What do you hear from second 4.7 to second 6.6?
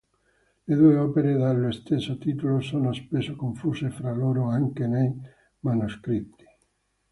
nei manoscritti.